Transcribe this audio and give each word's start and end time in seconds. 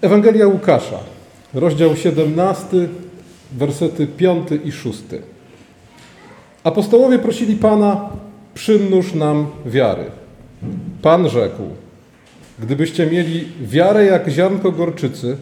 Ewangelia 0.00 0.46
Łukasza, 0.46 0.98
rozdział 1.54 1.96
17, 1.96 2.66
wersety 3.52 4.06
5 4.06 4.48
i 4.64 4.72
6. 4.72 5.02
Apostołowie 6.64 7.18
prosili 7.18 7.56
Pana, 7.56 8.08
przymnóż 8.54 9.14
nam 9.14 9.46
wiary. 9.66 10.04
Pan 11.02 11.28
rzekł, 11.28 11.62
gdybyście 12.58 13.06
mieli 13.06 13.48
wiarę 13.60 14.04
jak 14.04 14.28
ziarnko 14.28 14.72
gorczycy, 14.72 15.36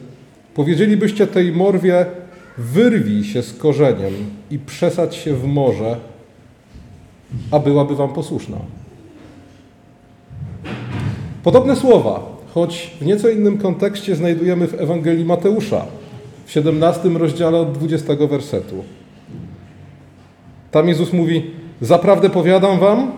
powiedzielibyście 0.54 1.26
tej 1.26 1.52
morwie, 1.52 2.06
wyrwij 2.58 3.24
się 3.24 3.42
z 3.42 3.58
korzeniem 3.58 4.12
i 4.50 4.58
przesadź 4.58 5.16
się 5.16 5.34
w 5.34 5.44
morze, 5.44 5.96
a 7.50 7.58
byłaby 7.58 7.96
wam 7.96 8.12
posłuszna. 8.12 8.56
Podobne 11.42 11.76
słowa, 11.76 12.33
choć 12.54 12.90
w 13.00 13.06
nieco 13.06 13.28
innym 13.28 13.58
kontekście 13.58 14.16
znajdujemy 14.16 14.68
w 14.68 14.80
Ewangelii 14.80 15.24
Mateusza 15.24 15.86
w 16.46 16.50
17 16.50 17.08
rozdziale 17.08 17.58
od 17.58 17.72
20 17.72 18.14
wersetu. 18.30 18.84
Tam 20.70 20.88
Jezus 20.88 21.12
mówi: 21.12 21.50
Zaprawdę 21.80 22.30
powiadam 22.30 22.78
wam, 22.78 23.12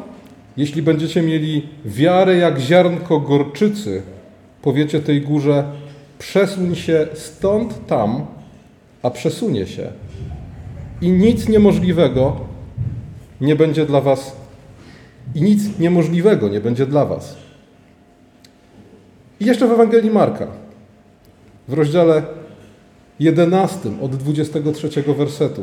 jeśli 0.56 0.82
będziecie 0.82 1.22
mieli 1.22 1.68
wiarę 1.84 2.36
jak 2.36 2.58
ziarnko 2.58 3.20
gorczycy, 3.20 4.02
powiecie 4.62 5.00
tej 5.00 5.20
górze: 5.20 5.64
przesuń 6.18 6.74
się 6.74 7.06
stąd 7.14 7.86
tam, 7.86 8.26
a 9.02 9.10
przesunie 9.10 9.66
się. 9.66 9.92
I 11.00 11.10
nic 11.10 11.48
niemożliwego 11.48 12.36
nie 13.40 13.56
będzie 13.56 13.86
dla 13.86 14.00
was, 14.00 14.36
i 15.34 15.42
nic 15.42 15.78
niemożliwego 15.78 16.48
nie 16.48 16.60
będzie 16.60 16.86
dla 16.86 17.04
was. 17.04 17.45
I 19.40 19.46
jeszcze 19.46 19.68
w 19.68 19.72
Ewangelii 19.72 20.10
Marka, 20.10 20.46
w 21.68 21.72
rozdziale 21.72 22.22
11 23.20 23.78
od 24.02 24.16
23 24.16 25.02
wersetu. 25.02 25.62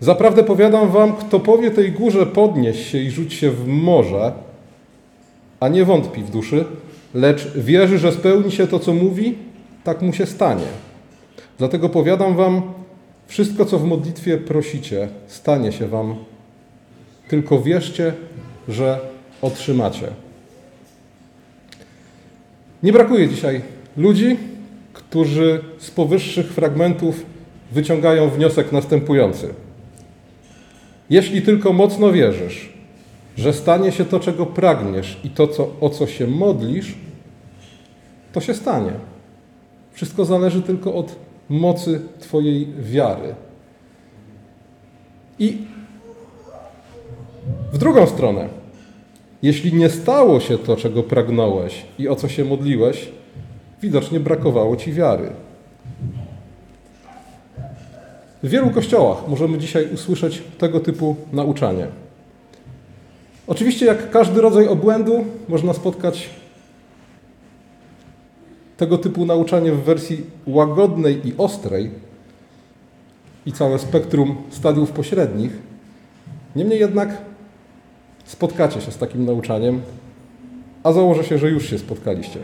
Zaprawdę 0.00 0.44
powiadam 0.44 0.90
wam, 0.90 1.12
kto 1.12 1.40
powie 1.40 1.70
tej 1.70 1.92
górze 1.92 2.26
podnieś 2.26 2.90
się 2.90 2.98
i 2.98 3.10
rzuć 3.10 3.34
się 3.34 3.50
w 3.50 3.66
morze, 3.66 4.32
a 5.60 5.68
nie 5.68 5.84
wątpi 5.84 6.22
w 6.22 6.30
duszy, 6.30 6.64
lecz 7.14 7.52
wierzy, 7.56 7.98
że 7.98 8.12
spełni 8.12 8.52
się 8.52 8.66
to, 8.66 8.78
co 8.78 8.94
mówi, 8.94 9.38
tak 9.84 10.02
mu 10.02 10.12
się 10.12 10.26
stanie. 10.26 10.66
Dlatego 11.58 11.88
powiadam 11.88 12.36
wam, 12.36 12.62
wszystko, 13.26 13.64
co 13.64 13.78
w 13.78 13.84
modlitwie 13.84 14.38
prosicie, 14.38 15.08
stanie 15.26 15.72
się 15.72 15.86
wam. 15.86 16.16
Tylko 17.28 17.60
wierzcie, 17.60 18.12
że 18.68 18.98
otrzymacie. 19.42 20.06
Nie 22.82 22.92
brakuje 22.92 23.28
dzisiaj 23.28 23.60
ludzi, 23.96 24.36
którzy 24.92 25.60
z 25.78 25.90
powyższych 25.90 26.52
fragmentów 26.52 27.26
wyciągają 27.72 28.28
wniosek 28.28 28.72
następujący. 28.72 29.54
Jeśli 31.10 31.42
tylko 31.42 31.72
mocno 31.72 32.12
wierzysz, 32.12 32.72
że 33.36 33.52
stanie 33.52 33.92
się 33.92 34.04
to, 34.04 34.20
czego 34.20 34.46
pragniesz 34.46 35.20
i 35.24 35.30
to, 35.30 35.48
co, 35.48 35.70
o 35.80 35.90
co 35.90 36.06
się 36.06 36.26
modlisz, 36.26 36.94
to 38.32 38.40
się 38.40 38.54
stanie. 38.54 38.92
Wszystko 39.92 40.24
zależy 40.24 40.62
tylko 40.62 40.94
od 40.94 41.16
mocy 41.48 42.00
Twojej 42.20 42.68
wiary. 42.80 43.34
I 45.38 45.58
w 47.72 47.78
drugą 47.78 48.06
stronę, 48.06 48.48
jeśli 49.42 49.72
nie 49.72 49.88
stało 49.88 50.40
się 50.40 50.58
to, 50.58 50.76
czego 50.76 51.02
pragnąłeś 51.02 51.82
i 51.98 52.08
o 52.08 52.16
co 52.16 52.28
się 52.28 52.44
modliłeś, 52.44 53.08
widocznie 53.82 54.20
brakowało 54.20 54.76
Ci 54.76 54.92
wiary. 54.92 55.30
W 58.42 58.48
wielu 58.48 58.70
kościołach 58.70 59.28
możemy 59.28 59.58
dzisiaj 59.58 59.88
usłyszeć 59.94 60.42
tego 60.58 60.80
typu 60.80 61.16
nauczanie. 61.32 61.86
Oczywiście, 63.46 63.86
jak 63.86 64.10
każdy 64.10 64.40
rodzaj 64.40 64.68
obłędu, 64.68 65.24
można 65.48 65.72
spotkać 65.72 66.30
tego 68.76 68.98
typu 68.98 69.26
nauczanie 69.26 69.72
w 69.72 69.84
wersji 69.84 70.26
łagodnej 70.46 71.28
i 71.28 71.34
ostrej 71.38 71.90
i 73.46 73.52
całe 73.52 73.78
spektrum 73.78 74.36
stadiów 74.50 74.92
pośrednich. 74.92 75.52
Niemniej 76.56 76.80
jednak 76.80 77.29
spotkacie 78.30 78.80
się 78.80 78.92
z 78.92 78.98
takim 78.98 79.24
nauczaniem, 79.24 79.80
a 80.82 80.92
założę 80.92 81.24
się, 81.24 81.38
że 81.38 81.50
już 81.50 81.70
się 81.70 81.78
spotkaliście. 81.78 82.38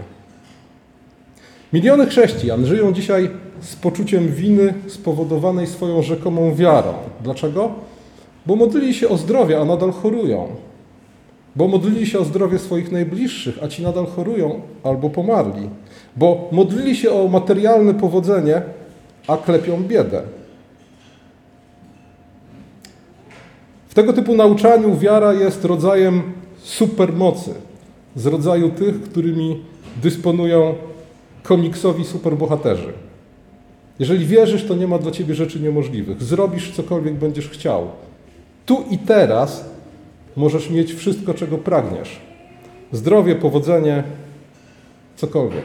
Miliony 1.72 2.06
chrześcijan 2.06 2.66
żyją 2.66 2.92
dzisiaj 2.92 3.30
z 3.60 3.76
poczuciem 3.76 4.28
winy 4.28 4.74
spowodowanej 4.86 5.66
swoją 5.66 6.02
rzekomą 6.02 6.54
wiarą. 6.54 6.94
Dlaczego? 7.22 7.70
Bo 8.46 8.56
modlili 8.56 8.94
się 8.94 9.08
o 9.08 9.16
zdrowie, 9.16 9.60
a 9.60 9.64
nadal 9.64 9.92
chorują. 9.92 10.48
Bo 11.56 11.68
modlili 11.68 12.06
się 12.06 12.18
o 12.18 12.24
zdrowie 12.24 12.58
swoich 12.58 12.92
najbliższych, 12.92 13.58
a 13.62 13.68
ci 13.68 13.82
nadal 13.82 14.06
chorują 14.06 14.60
albo 14.82 15.10
pomarli. 15.10 15.68
Bo 16.16 16.48
modlili 16.52 16.96
się 16.96 17.10
o 17.10 17.28
materialne 17.28 17.94
powodzenie, 17.94 18.62
a 19.26 19.36
klepią 19.36 19.82
biedę. 19.82 20.22
Tego 23.96 24.12
typu 24.12 24.34
nauczaniu 24.34 24.96
wiara 24.96 25.32
jest 25.32 25.64
rodzajem 25.64 26.22
supermocy, 26.58 27.54
z 28.16 28.26
rodzaju 28.26 28.70
tych, 28.70 29.02
którymi 29.02 29.62
dysponują 30.02 30.74
komiksowi 31.42 32.04
superbohaterzy. 32.04 32.92
Jeżeli 33.98 34.26
wierzysz, 34.26 34.64
to 34.64 34.74
nie 34.74 34.86
ma 34.86 34.98
dla 34.98 35.10
ciebie 35.10 35.34
rzeczy 35.34 35.60
niemożliwych. 35.60 36.22
Zrobisz 36.22 36.72
cokolwiek 36.72 37.14
będziesz 37.14 37.48
chciał. 37.48 37.88
Tu 38.66 38.84
i 38.90 38.98
teraz 38.98 39.64
możesz 40.36 40.70
mieć 40.70 40.92
wszystko, 40.92 41.34
czego 41.34 41.58
pragniesz. 41.58 42.20
Zdrowie, 42.92 43.34
powodzenie, 43.34 44.04
cokolwiek. 45.16 45.64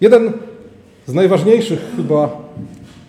Jeden 0.00 0.32
z 1.06 1.14
najważniejszych 1.14 1.80
chyba 1.96 2.45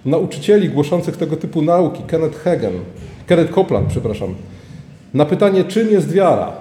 nauczycieli 0.08 0.70
głoszących 0.70 1.18
tego 1.18 1.38
typu 1.38 1.62
nauki, 1.62 2.04
Kenneth 2.08 2.40
Hagen, 2.40 2.74
Kenneth 3.28 3.54
Copeland, 3.54 3.88
przepraszam, 3.88 4.36
na 5.14 5.26
pytanie, 5.26 5.64
czym 5.64 5.90
jest 5.90 6.12
wiara, 6.12 6.54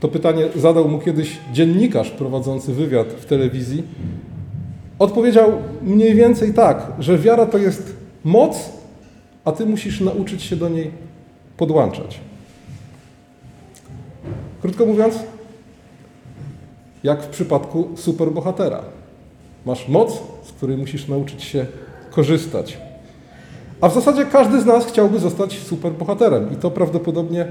to 0.00 0.08
pytanie 0.08 0.44
zadał 0.56 0.88
mu 0.88 0.98
kiedyś 0.98 1.38
dziennikarz 1.52 2.10
prowadzący 2.10 2.74
wywiad 2.74 3.06
w 3.06 3.24
telewizji. 3.24 3.82
Odpowiedział 4.98 5.52
mniej 5.82 6.14
więcej 6.14 6.54
tak, 6.54 6.92
że 6.98 7.18
wiara 7.18 7.46
to 7.46 7.58
jest 7.58 7.96
moc, 8.24 8.72
a 9.44 9.52
ty 9.52 9.66
musisz 9.66 10.00
nauczyć 10.00 10.42
się 10.42 10.56
do 10.56 10.68
niej 10.68 10.90
podłączać. 11.56 12.20
Krótko 14.62 14.86
mówiąc, 14.86 15.14
jak 17.02 17.22
w 17.22 17.28
przypadku 17.28 17.88
superbohatera. 17.96 18.82
Masz 19.66 19.88
moc, 19.88 20.22
z 20.44 20.52
której 20.52 20.76
musisz 20.76 21.08
nauczyć 21.08 21.44
się 21.44 21.66
korzystać. 22.10 22.78
A 23.80 23.88
w 23.88 23.94
zasadzie 23.94 24.24
każdy 24.24 24.60
z 24.60 24.66
nas 24.66 24.86
chciałby 24.86 25.18
zostać 25.18 25.58
superbohaterem 25.58 26.52
i 26.52 26.56
to 26.56 26.70
prawdopodobnie 26.70 27.46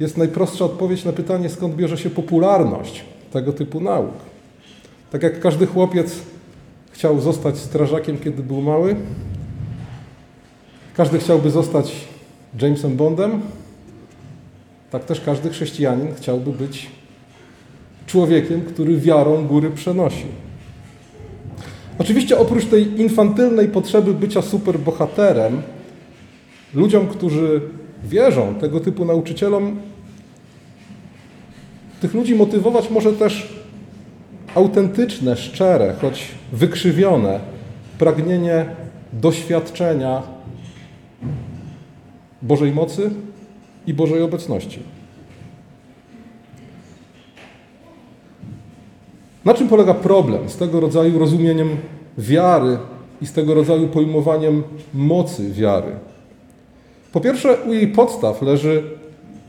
jest 0.00 0.16
najprostsza 0.16 0.64
odpowiedź 0.64 1.04
na 1.04 1.12
pytanie, 1.12 1.48
skąd 1.48 1.74
bierze 1.74 1.98
się 1.98 2.10
popularność 2.10 3.04
tego 3.32 3.52
typu 3.52 3.80
nauk. 3.80 4.14
Tak 5.10 5.22
jak 5.22 5.40
każdy 5.40 5.66
chłopiec 5.66 6.16
chciał 6.90 7.20
zostać 7.20 7.58
strażakiem, 7.58 8.18
kiedy 8.18 8.42
był 8.42 8.60
mały, 8.60 8.96
każdy 10.96 11.18
chciałby 11.18 11.50
zostać 11.50 11.94
Jamesem 12.62 12.96
Bondem, 12.96 13.40
tak 14.90 15.04
też 15.04 15.20
każdy 15.20 15.50
chrześcijanin 15.50 16.14
chciałby 16.14 16.52
być 16.52 16.90
człowiekiem, 18.06 18.60
który 18.60 18.96
wiarą 18.96 19.46
góry 19.46 19.70
przenosi. 19.70 20.43
Oczywiście 21.98 22.38
oprócz 22.38 22.64
tej 22.64 23.00
infantylnej 23.00 23.68
potrzeby 23.68 24.14
bycia 24.14 24.42
superbohaterem, 24.42 25.62
ludziom, 26.74 27.06
którzy 27.06 27.60
wierzą 28.04 28.54
tego 28.54 28.80
typu 28.80 29.04
nauczycielom, 29.04 29.76
tych 32.00 32.14
ludzi 32.14 32.34
motywować 32.34 32.90
może 32.90 33.12
też 33.12 33.54
autentyczne, 34.54 35.36
szczere, 35.36 35.94
choć 36.00 36.28
wykrzywione 36.52 37.40
pragnienie 37.98 38.66
doświadczenia 39.12 40.22
Bożej 42.42 42.72
mocy 42.72 43.10
i 43.86 43.94
Bożej 43.94 44.22
obecności. 44.22 44.82
Na 49.44 49.54
czym 49.54 49.68
polega 49.68 49.94
problem 49.94 50.48
z 50.48 50.56
tego 50.56 50.80
rodzaju 50.80 51.18
rozumieniem 51.18 51.76
wiary 52.18 52.78
i 53.22 53.26
z 53.26 53.32
tego 53.32 53.54
rodzaju 53.54 53.88
pojmowaniem 53.88 54.62
mocy 54.94 55.52
wiary? 55.52 55.92
Po 57.12 57.20
pierwsze, 57.20 57.56
u 57.66 57.72
jej 57.72 57.88
podstaw 57.88 58.42
leży 58.42 58.82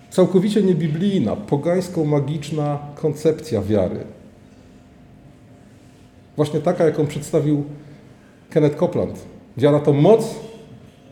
całkowicie 0.09 0.63
niebiblijna, 0.63 1.35
pogańsko-magiczna 1.35 2.77
koncepcja 2.95 3.61
wiary. 3.61 3.99
Właśnie 6.35 6.59
taka, 6.59 6.85
jaką 6.85 7.07
przedstawił 7.07 7.63
Kenneth 8.49 8.77
Copeland. 8.79 9.25
Wiara 9.57 9.79
to 9.79 9.93
moc 9.93 10.35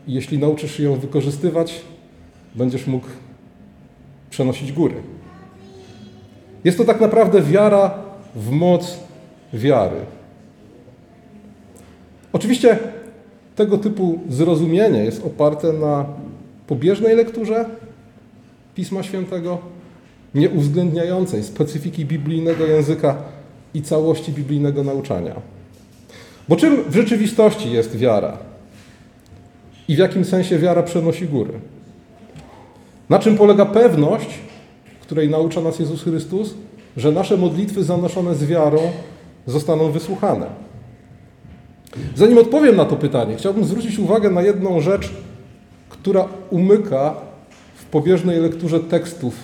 i 0.06 0.12
jeśli 0.12 0.38
nauczysz 0.38 0.76
się 0.76 0.82
ją 0.82 0.94
wykorzystywać, 0.94 1.80
będziesz 2.54 2.86
mógł 2.86 3.06
przenosić 4.30 4.72
góry. 4.72 4.94
Jest 6.64 6.78
to 6.78 6.84
tak 6.84 7.00
naprawdę 7.00 7.42
wiara 7.42 8.03
w 8.34 8.50
moc 8.50 8.98
wiary. 9.52 9.96
Oczywiście 12.32 12.78
tego 13.56 13.78
typu 13.78 14.18
zrozumienie 14.28 15.04
jest 15.04 15.26
oparte 15.26 15.72
na 15.72 16.06
pobieżnej 16.66 17.16
lekturze 17.16 17.64
Pisma 18.74 19.02
Świętego, 19.02 19.58
nie 20.34 20.50
uwzględniającej 20.50 21.42
specyfiki 21.42 22.04
biblijnego 22.04 22.66
języka 22.66 23.16
i 23.74 23.82
całości 23.82 24.32
biblijnego 24.32 24.84
nauczania. 24.84 25.34
Bo 26.48 26.56
czym 26.56 26.84
w 26.90 26.94
rzeczywistości 26.94 27.72
jest 27.72 27.96
wiara? 27.96 28.38
I 29.88 29.96
w 29.96 29.98
jakim 29.98 30.24
sensie 30.24 30.58
wiara 30.58 30.82
przenosi 30.82 31.26
góry? 31.26 31.52
Na 33.10 33.18
czym 33.18 33.36
polega 33.36 33.66
pewność, 33.66 34.28
której 35.02 35.28
naucza 35.28 35.60
nas 35.60 35.78
Jezus 35.78 36.02
Chrystus, 36.02 36.54
że 36.96 37.12
nasze 37.12 37.36
modlitwy 37.36 37.84
zanoszone 37.84 38.34
z 38.34 38.44
wiarą 38.44 38.78
zostaną 39.46 39.90
wysłuchane? 39.90 40.46
Zanim 42.14 42.38
odpowiem 42.38 42.76
na 42.76 42.84
to 42.84 42.96
pytanie, 42.96 43.36
chciałbym 43.36 43.64
zwrócić 43.64 43.98
uwagę 43.98 44.30
na 44.30 44.42
jedną 44.42 44.80
rzecz, 44.80 45.10
która 45.88 46.28
umyka 46.50 47.14
w 47.76 47.84
pobieżnej 47.84 48.40
lekturze 48.40 48.80
tekstów 48.80 49.34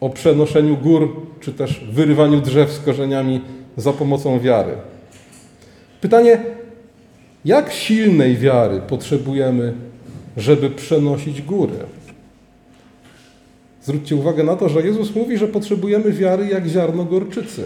o 0.00 0.10
przenoszeniu 0.10 0.76
gór, 0.76 1.26
czy 1.40 1.52
też 1.52 1.84
wyrywaniu 1.92 2.40
drzew 2.40 2.72
z 2.72 2.78
korzeniami 2.78 3.40
za 3.76 3.92
pomocą 3.92 4.40
wiary. 4.40 4.72
Pytanie, 6.00 6.42
jak 7.44 7.72
silnej 7.72 8.36
wiary 8.36 8.80
potrzebujemy, 8.88 9.74
żeby 10.36 10.70
przenosić 10.70 11.42
góry? 11.42 11.74
Zwróćcie 13.86 14.16
uwagę 14.16 14.44
na 14.44 14.56
to, 14.56 14.68
że 14.68 14.82
Jezus 14.82 15.14
mówi, 15.14 15.38
że 15.38 15.48
potrzebujemy 15.48 16.12
wiary 16.12 16.46
jak 16.46 16.66
ziarno 16.66 17.04
gorczycy. 17.04 17.64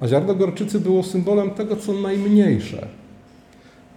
A 0.00 0.08
ziarno 0.08 0.34
gorczycy 0.34 0.80
było 0.80 1.02
symbolem 1.02 1.50
tego, 1.50 1.76
co 1.76 1.92
najmniejsze. 1.92 2.86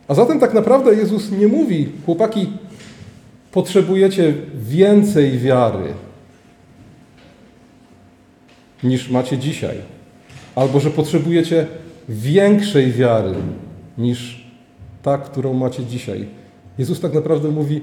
A 0.07 0.13
zatem 0.13 0.39
tak 0.39 0.53
naprawdę 0.53 0.95
Jezus 0.95 1.31
nie 1.31 1.47
mówi, 1.47 1.89
chłopaki, 2.05 2.49
potrzebujecie 3.51 4.33
więcej 4.55 5.39
wiary 5.39 5.93
niż 8.83 9.09
macie 9.09 9.37
dzisiaj. 9.37 9.77
Albo 10.55 10.79
że 10.79 10.91
potrzebujecie 10.91 11.67
większej 12.09 12.91
wiary 12.91 13.33
niż 13.97 14.47
ta, 15.03 15.17
którą 15.17 15.53
macie 15.53 15.85
dzisiaj. 15.85 16.27
Jezus 16.77 16.99
tak 16.99 17.13
naprawdę 17.13 17.49
mówi: 17.49 17.81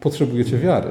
potrzebujecie 0.00 0.58
wiary. 0.58 0.90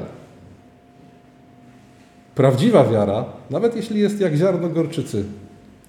Prawdziwa 2.34 2.84
wiara, 2.84 3.24
nawet 3.50 3.76
jeśli 3.76 4.00
jest 4.00 4.20
jak 4.20 4.34
ziarno 4.34 4.68
gorczycy, 4.68 5.24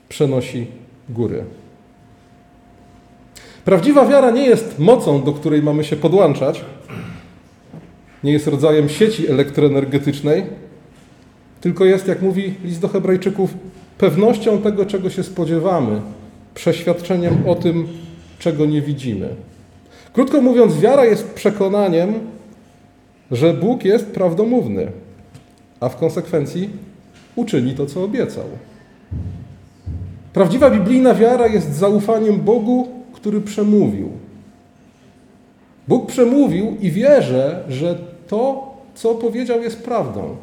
przenosi 0.09 0.67
góry. 1.09 1.43
Prawdziwa 3.65 4.05
wiara 4.05 4.31
nie 4.31 4.45
jest 4.45 4.79
mocą, 4.79 5.23
do 5.23 5.33
której 5.33 5.63
mamy 5.63 5.83
się 5.83 5.95
podłączać, 5.95 6.65
nie 8.23 8.31
jest 8.31 8.47
rodzajem 8.47 8.89
sieci 8.89 9.27
elektroenergetycznej, 9.27 10.43
tylko 11.61 11.85
jest, 11.85 12.07
jak 12.07 12.21
mówi 12.21 12.53
list 12.63 12.81
do 12.81 12.87
Hebrajczyków, 12.87 13.53
pewnością 13.97 14.61
tego, 14.61 14.85
czego 14.85 15.09
się 15.09 15.23
spodziewamy, 15.23 16.01
przeświadczeniem 16.55 17.47
o 17.47 17.55
tym, 17.55 17.87
czego 18.39 18.65
nie 18.65 18.81
widzimy. 18.81 19.29
Krótko 20.13 20.41
mówiąc, 20.41 20.79
wiara 20.79 21.05
jest 21.05 21.33
przekonaniem, 21.33 22.13
że 23.31 23.53
Bóg 23.53 23.85
jest 23.85 24.05
prawdomówny, 24.05 24.91
a 25.79 25.89
w 25.89 25.97
konsekwencji 25.97 26.69
uczyni 27.35 27.75
to, 27.75 27.85
co 27.85 28.03
obiecał. 28.03 28.45
Prawdziwa 30.33 30.69
biblijna 30.69 31.13
wiara 31.13 31.47
jest 31.47 31.75
zaufaniem 31.75 32.41
Bogu, 32.41 32.87
który 33.13 33.41
przemówił. 33.41 34.09
Bóg 35.87 36.07
przemówił 36.07 36.77
i 36.81 36.91
wierzę, 36.91 37.63
że 37.69 37.97
to, 38.27 38.71
co 38.95 39.15
powiedział, 39.15 39.61
jest 39.61 39.83
prawdą. 39.83 40.35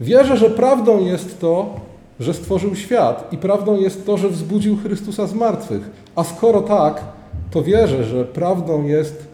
Wierzę, 0.00 0.36
że 0.36 0.50
prawdą 0.50 1.04
jest 1.04 1.40
to, 1.40 1.80
że 2.20 2.34
stworzył 2.34 2.76
świat 2.76 3.32
i 3.32 3.36
prawdą 3.36 3.80
jest 3.80 4.06
to, 4.06 4.16
że 4.16 4.28
wzbudził 4.28 4.76
Chrystusa 4.76 5.26
z 5.26 5.34
martwych. 5.34 5.90
A 6.16 6.24
skoro 6.24 6.60
tak, 6.60 7.04
to 7.50 7.62
wierzę, 7.62 8.04
że 8.04 8.24
prawdą 8.24 8.86
jest 8.86 9.26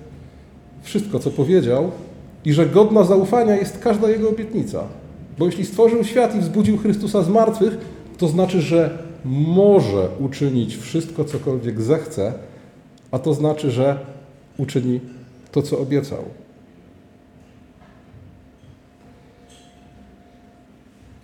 wszystko, 0.83 1.19
co 1.19 1.31
powiedział 1.31 1.91
i 2.45 2.53
że 2.53 2.67
godna 2.67 3.05
zaufania 3.05 3.57
jest 3.57 3.79
każda 3.79 4.09
jego 4.11 4.29
obietnica. 4.29 4.85
Bo 5.41 5.47
jeśli 5.47 5.67
stworzył 5.67 6.05
świat 6.05 6.37
i 6.37 6.41
wzbudził 6.41 6.79
Chrystusa 6.79 7.23
z 7.23 7.29
martwych, 7.29 7.79
to 8.19 8.29
znaczy, 8.29 8.61
że 8.61 8.99
może 9.25 10.09
uczynić 10.19 10.77
wszystko, 10.77 11.25
cokolwiek 11.25 11.81
zechce, 11.81 12.33
a 13.11 13.19
to 13.19 13.35
znaczy, 13.35 13.71
że 13.71 13.99
uczyni 14.59 15.01
to, 15.53 15.63
co 15.63 15.79
obiecał. 15.79 16.25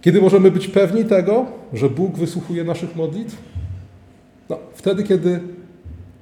Kiedy 0.00 0.20
możemy 0.20 0.50
być 0.50 0.68
pewni 0.68 1.04
tego, 1.04 1.46
że 1.72 1.90
Bóg 1.90 2.18
wysłuchuje 2.18 2.64
naszych 2.64 2.96
modlitw? 2.96 3.36
No, 4.48 4.58
wtedy, 4.74 5.02
kiedy 5.02 5.40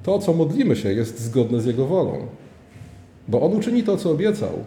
to, 0.03 0.19
co 0.19 0.33
modlimy 0.33 0.77
się, 0.77 0.93
jest 0.93 1.21
zgodne 1.21 1.61
z 1.61 1.67
Jego 1.67 1.87
wolą. 1.87 2.27
Bo 3.29 3.43
On 3.43 3.53
uczyni 3.53 3.83
to, 3.83 3.97
co 3.97 4.11
obiecał. 4.11 4.65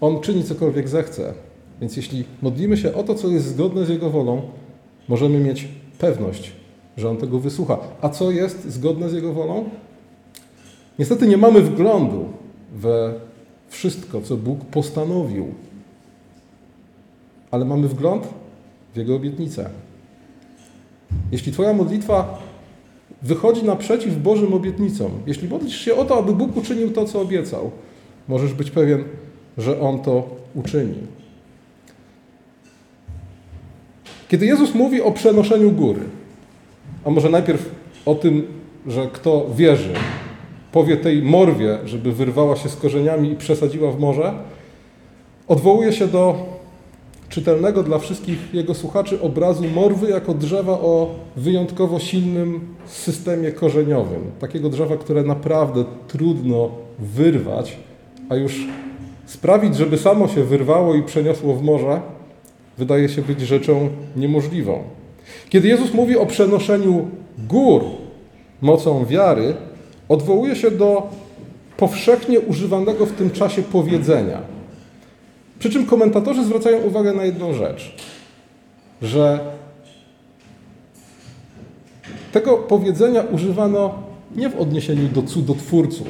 On 0.00 0.20
czyni 0.20 0.44
cokolwiek 0.44 0.88
zechce. 0.88 1.34
Więc 1.80 1.96
jeśli 1.96 2.24
modlimy 2.42 2.76
się 2.76 2.94
o 2.94 3.02
to, 3.02 3.14
co 3.14 3.28
jest 3.28 3.46
zgodne 3.46 3.84
z 3.84 3.88
Jego 3.88 4.10
wolą, 4.10 4.42
możemy 5.08 5.38
mieć 5.38 5.68
pewność, 5.98 6.52
że 6.96 7.10
On 7.10 7.16
tego 7.16 7.38
wysłucha. 7.38 7.78
A 8.00 8.08
co 8.08 8.30
jest 8.30 8.70
zgodne 8.70 9.10
z 9.10 9.12
Jego 9.12 9.32
wolą? 9.32 9.64
Niestety 10.98 11.26
nie 11.26 11.36
mamy 11.36 11.60
wglądu 11.60 12.24
we 12.74 13.14
wszystko, 13.68 14.20
co 14.20 14.36
Bóg 14.36 14.64
postanowił 14.64 15.46
ale 17.50 17.64
mamy 17.64 17.88
wgląd 17.88 18.28
w 18.94 18.96
Jego 18.96 19.16
obietnicę. 19.16 19.70
Jeśli 21.32 21.52
Twoja 21.52 21.72
modlitwa 21.72 22.38
wychodzi 23.22 23.64
naprzeciw 23.64 24.22
Bożym 24.22 24.54
obietnicom, 24.54 25.10
jeśli 25.26 25.48
modlisz 25.48 25.80
się 25.80 25.94
o 25.94 26.04
to, 26.04 26.18
aby 26.18 26.32
Bóg 26.32 26.56
uczynił 26.56 26.90
to, 26.90 27.04
co 27.04 27.20
obiecał, 27.20 27.70
możesz 28.28 28.54
być 28.54 28.70
pewien, 28.70 29.04
że 29.58 29.80
On 29.80 29.98
to 29.98 30.28
uczyni. 30.54 30.94
Kiedy 34.28 34.46
Jezus 34.46 34.74
mówi 34.74 35.02
o 35.02 35.12
przenoszeniu 35.12 35.70
góry, 35.70 36.00
a 37.04 37.10
może 37.10 37.28
najpierw 37.28 37.70
o 38.06 38.14
tym, 38.14 38.46
że 38.86 39.06
kto 39.12 39.46
wierzy, 39.54 39.94
powie 40.72 40.96
tej 40.96 41.22
morwie, 41.22 41.78
żeby 41.84 42.12
wyrwała 42.12 42.56
się 42.56 42.68
z 42.68 42.76
korzeniami 42.76 43.32
i 43.32 43.36
przesadziła 43.36 43.92
w 43.92 44.00
morze, 44.00 44.32
odwołuje 45.48 45.92
się 45.92 46.06
do 46.06 46.46
czytelnego 47.28 47.82
dla 47.82 47.98
wszystkich 47.98 48.54
jego 48.54 48.74
słuchaczy 48.74 49.20
obrazu 49.20 49.64
morwy 49.74 50.10
jako 50.10 50.34
drzewa 50.34 50.72
o 50.72 51.14
wyjątkowo 51.36 51.98
silnym 51.98 52.60
systemie 52.86 53.52
korzeniowym. 53.52 54.20
Takiego 54.40 54.68
drzewa, 54.68 54.96
które 54.96 55.22
naprawdę 55.22 55.84
trudno 56.08 56.70
wyrwać, 56.98 57.76
a 58.28 58.36
już 58.36 58.66
sprawić, 59.26 59.76
żeby 59.76 59.98
samo 59.98 60.28
się 60.28 60.44
wyrwało 60.44 60.94
i 60.94 61.02
przeniosło 61.02 61.54
w 61.54 61.62
morze, 61.62 62.00
wydaje 62.78 63.08
się 63.08 63.22
być 63.22 63.40
rzeczą 63.40 63.88
niemożliwą. 64.16 64.82
Kiedy 65.48 65.68
Jezus 65.68 65.94
mówi 65.94 66.16
o 66.16 66.26
przenoszeniu 66.26 67.08
gór 67.48 67.84
mocą 68.62 69.04
wiary, 69.04 69.54
odwołuje 70.08 70.56
się 70.56 70.70
do 70.70 71.10
powszechnie 71.76 72.40
używanego 72.40 73.06
w 73.06 73.12
tym 73.12 73.30
czasie 73.30 73.62
powiedzenia– 73.62 74.40
przy 75.58 75.70
czym 75.70 75.86
komentatorzy 75.86 76.44
zwracają 76.44 76.78
uwagę 76.78 77.12
na 77.12 77.24
jedną 77.24 77.52
rzecz, 77.52 77.94
że 79.02 79.40
tego 82.32 82.56
powiedzenia 82.56 83.22
używano 83.22 83.94
nie 84.36 84.48
w 84.48 84.60
odniesieniu 84.60 85.08
do 85.08 85.22
cudotwórców, 85.22 86.06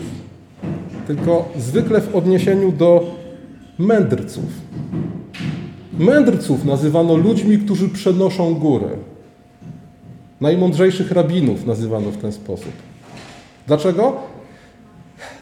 tylko 1.07 1.49
zwykle 1.57 2.01
w 2.01 2.17
odniesieniu 2.17 2.73
do 2.73 3.05
mędrców. 3.79 4.45
Mędrców 5.99 6.65
nazywano 6.65 7.17
ludźmi, 7.17 7.59
którzy 7.59 7.89
przenoszą 7.89 8.55
górę. 8.55 8.89
Najmądrzejszych 10.41 11.11
rabinów 11.13 11.67
nazywano 11.67 12.11
w 12.11 12.17
ten 12.17 12.33
sposób. 12.33 12.73
Dlaczego? 13.67 14.17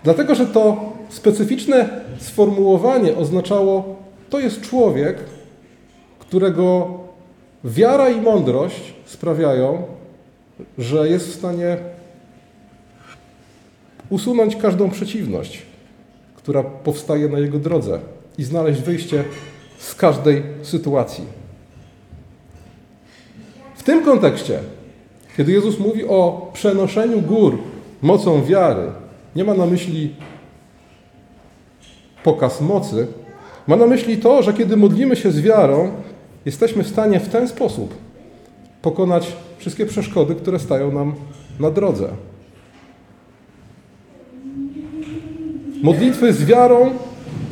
Dlatego, 0.04 0.34
że 0.34 0.46
to 0.46 0.92
specyficzne 1.08 1.88
sformułowanie 2.18 3.16
oznaczało, 3.16 3.96
to 4.30 4.40
jest 4.40 4.60
człowiek, 4.60 5.18
którego 6.18 6.90
Wiara 7.64 8.08
i 8.08 8.20
mądrość 8.20 8.94
sprawiają, 9.04 9.82
że 10.78 11.08
jest 11.08 11.28
w 11.28 11.34
stanie 11.34 11.76
usunąć 14.10 14.56
każdą 14.56 14.90
przeciwność, 14.90 15.62
która 16.36 16.62
powstaje 16.62 17.28
na 17.28 17.38
jego 17.38 17.58
drodze 17.58 17.98
i 18.38 18.44
znaleźć 18.44 18.80
wyjście 18.80 19.24
z 19.78 19.94
każdej 19.94 20.42
sytuacji. 20.62 21.24
W 23.76 23.82
tym 23.82 24.04
kontekście, 24.04 24.58
kiedy 25.36 25.52
Jezus 25.52 25.78
mówi 25.78 26.04
o 26.04 26.50
przenoszeniu 26.52 27.20
gór 27.20 27.58
mocą 28.02 28.44
wiary, 28.44 28.86
nie 29.36 29.44
ma 29.44 29.54
na 29.54 29.66
myśli 29.66 30.14
pokaz 32.22 32.60
mocy, 32.60 33.06
ma 33.66 33.76
na 33.76 33.86
myśli 33.86 34.16
to, 34.16 34.42
że 34.42 34.52
kiedy 34.52 34.76
modlimy 34.76 35.16
się 35.16 35.30
z 35.30 35.40
wiarą, 35.40 35.90
jesteśmy 36.44 36.84
w 36.84 36.88
stanie 36.88 37.20
w 37.20 37.28
ten 37.28 37.48
sposób 37.48 37.94
pokonać 38.82 39.32
wszystkie 39.58 39.86
przeszkody, 39.86 40.34
które 40.34 40.58
stają 40.58 40.92
nam 40.92 41.14
na 41.60 41.70
drodze. 41.70 42.08
Modlitwy 45.84 46.32
z 46.32 46.44
wiarą, 46.44 46.90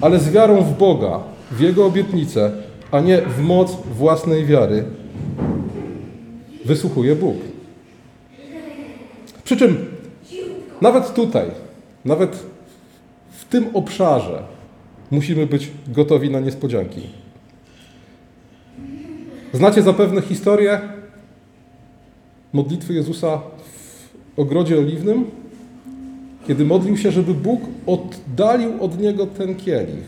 ale 0.00 0.18
z 0.18 0.30
wiarą 0.30 0.62
w 0.62 0.78
Boga, 0.78 1.20
w 1.50 1.60
Jego 1.60 1.86
obietnicę, 1.86 2.52
a 2.90 3.00
nie 3.00 3.22
w 3.22 3.40
moc 3.40 3.76
własnej 3.94 4.46
wiary, 4.46 4.84
wysłuchuje 6.64 7.16
Bóg. 7.16 7.36
Przy 9.44 9.56
czym 9.56 9.86
nawet 10.80 11.14
tutaj, 11.14 11.50
nawet 12.04 12.46
w 13.30 13.44
tym 13.44 13.66
obszarze 13.74 14.42
musimy 15.10 15.46
być 15.46 15.70
gotowi 15.88 16.30
na 16.30 16.40
niespodzianki. 16.40 17.00
Znacie 19.52 19.82
zapewne 19.82 20.22
historię 20.22 20.80
modlitwy 22.52 22.94
Jezusa 22.94 23.40
w 24.36 24.38
ogrodzie 24.38 24.78
oliwnym, 24.78 25.41
kiedy 26.46 26.64
modlił 26.64 26.96
się, 26.96 27.12
żeby 27.12 27.34
Bóg 27.34 27.60
oddalił 27.86 28.72
od 28.80 29.00
niego 29.00 29.26
ten 29.26 29.54
kielich, 29.54 30.04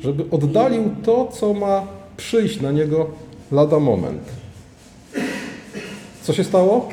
żeby 0.00 0.24
oddalił 0.30 0.90
to, 1.02 1.28
co 1.32 1.54
ma 1.54 1.86
przyjść 2.16 2.60
na 2.60 2.72
niego 2.72 3.06
lada 3.52 3.80
moment. 3.80 4.22
Co 6.22 6.32
się 6.32 6.44
stało? 6.44 6.88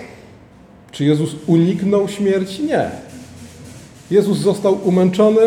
Czy 0.91 1.05
Jezus 1.05 1.35
uniknął 1.47 2.07
śmierci? 2.07 2.63
Nie. 2.63 2.91
Jezus 4.11 4.37
został 4.37 4.79
umęczony, 4.87 5.41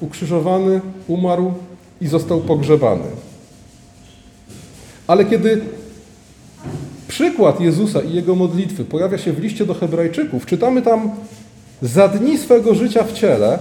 ukrzyżowany, 0.00 0.80
umarł 1.08 1.52
i 2.00 2.06
został 2.06 2.40
pogrzebany. 2.40 3.04
Ale 5.06 5.24
kiedy 5.24 5.60
przykład 7.08 7.60
Jezusa 7.60 8.00
i 8.00 8.14
jego 8.14 8.34
modlitwy 8.34 8.84
pojawia 8.84 9.18
się 9.18 9.32
w 9.32 9.38
liście 9.38 9.66
do 9.66 9.74
Hebrajczyków, 9.74 10.46
czytamy 10.46 10.82
tam: 10.82 11.10
Za 11.82 12.08
dni 12.08 12.38
swego 12.38 12.74
życia 12.74 13.04
w 13.04 13.12
ciele 13.12 13.58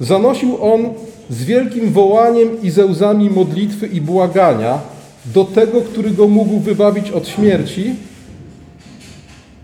zanosił 0.00 0.64
on 0.64 0.94
z 1.30 1.44
wielkim 1.44 1.92
wołaniem 1.92 2.62
i 2.62 2.70
ze 2.70 2.86
łzami 2.86 3.30
modlitwy 3.30 3.86
i 3.86 4.00
błagania 4.00 4.78
do 5.24 5.44
tego, 5.44 5.80
który 5.80 6.10
go 6.10 6.28
mógł 6.28 6.58
wybawić 6.58 7.10
od 7.10 7.28
śmierci 7.28 7.94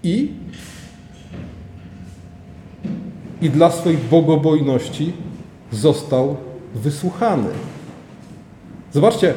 i 0.02 0.30
i 3.42 3.50
dla 3.50 3.70
swej 3.70 3.98
bogobojności 4.10 5.12
został 5.72 6.36
wysłuchany. 6.74 7.48
Zobaczcie, 8.92 9.34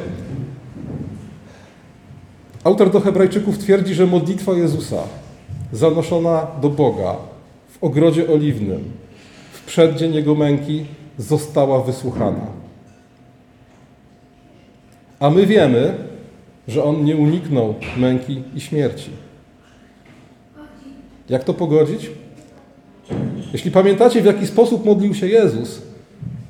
autor 2.63 2.91
do 2.91 2.99
Hebrajczyków 2.99 3.57
twierdzi, 3.57 3.93
że 3.93 4.07
modlitwa 4.07 4.53
Jezusa, 4.53 4.97
zanoszona 5.73 6.47
do 6.61 6.69
Boga 6.69 7.15
w 7.79 7.83
ogrodzie 7.83 8.27
oliwnym, 8.33 8.83
w 9.51 9.65
przeddzień 9.65 10.13
Jego 10.13 10.35
męki, 10.35 10.85
została 11.17 11.83
wysłuchana. 11.83 12.45
A 15.19 15.29
my 15.29 15.45
wiemy, 15.45 15.93
że 16.67 16.83
On 16.83 17.05
nie 17.05 17.15
uniknął 17.15 17.75
męki 17.97 18.43
i 18.55 18.61
śmierci. 18.61 19.09
Jak 21.29 21.43
to 21.43 21.53
pogodzić? 21.53 22.11
Jeśli 23.53 23.71
pamiętacie, 23.71 24.21
w 24.21 24.25
jaki 24.25 24.47
sposób 24.47 24.85
modlił 24.85 25.13
się 25.13 25.27
Jezus, 25.27 25.81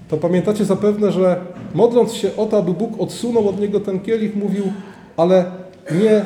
to 0.10 0.18
pamiętacie 0.18 0.66
zapewne, 0.66 1.12
że 1.12 1.42
modląc 1.74 2.14
się 2.14 2.36
o 2.36 2.46
to, 2.46 2.58
aby 2.58 2.74
Bóg 2.74 3.02
odsunął 3.02 3.50
od 3.50 3.60
niego 3.60 3.80
ten 3.80 4.00
kielich, 4.00 4.36
mówił, 4.36 4.74
ale 5.18 5.46
nie 5.92 6.26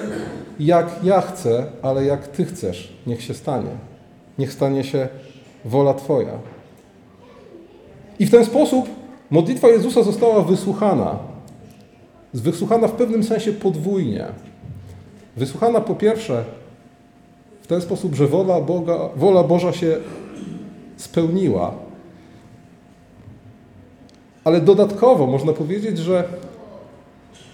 jak 0.60 1.00
ja 1.04 1.22
chcę, 1.22 1.66
ale 1.82 2.06
jak 2.06 2.28
Ty 2.28 2.46
chcesz, 2.46 2.94
niech 3.08 3.22
się 3.22 3.34
stanie. 3.34 3.70
Niech 4.40 4.54
stanie 4.54 4.84
się 4.84 5.08
wola 5.66 5.94
Twoja. 5.94 6.34
I 8.20 8.26
w 8.26 8.32
ten 8.32 8.46
sposób 8.46 8.90
modlitwa 9.30 9.68
Jezusa 9.68 10.04
została 10.04 10.42
wysłuchana. 10.42 11.20
Wysłuchana 12.34 12.88
w 12.88 12.92
pewnym 12.92 13.24
sensie 13.24 13.54
podwójnie. 13.54 14.26
Wysłuchana 15.38 15.82
po 15.82 15.96
pierwsze 15.96 16.44
w 17.62 17.68
ten 17.68 17.82
sposób, 17.82 18.16
że 18.16 18.28
wola, 18.28 18.62
Boga, 18.62 19.10
wola 19.16 19.44
Boża 19.44 19.74
się 19.74 19.98
spełniła. 20.98 21.74
Ale 24.44 24.62
dodatkowo 24.62 25.28
można 25.28 25.54
powiedzieć, 25.54 25.98
że 25.98 26.24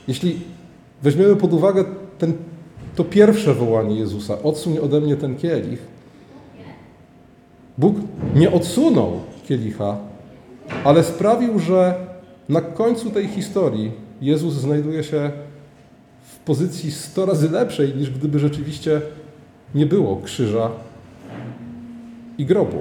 jeśli 0.07 0.41
weźmiemy 1.03 1.35
pod 1.35 1.53
uwagę 1.53 1.83
ten, 2.19 2.33
to 2.95 3.03
pierwsze 3.03 3.53
wołanie 3.53 3.95
Jezusa, 3.95 4.41
odsuń 4.43 4.77
ode 4.77 5.01
mnie 5.01 5.15
ten 5.15 5.35
kielich, 5.35 5.94
Bóg 7.77 7.95
nie 8.35 8.51
odsunął 8.51 9.19
kielicha, 9.47 9.97
ale 10.83 11.03
sprawił, 11.03 11.59
że 11.59 11.95
na 12.49 12.61
końcu 12.61 13.09
tej 13.09 13.27
historii 13.27 13.91
Jezus 14.21 14.53
znajduje 14.53 15.03
się 15.03 15.31
w 16.23 16.39
pozycji 16.39 16.91
sto 16.91 17.25
razy 17.25 17.49
lepszej, 17.49 17.95
niż 17.95 18.09
gdyby 18.09 18.39
rzeczywiście 18.39 19.01
nie 19.75 19.85
było 19.85 20.21
krzyża 20.23 20.69
i 22.37 22.45
grobu. 22.45 22.77